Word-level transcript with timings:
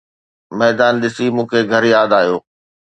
ميدان 0.59 0.93
ڏسي 1.01 1.25
مون 1.35 1.45
کي 1.51 1.59
گهر 1.69 1.83
ياد 1.95 2.11
آيو 2.19 2.37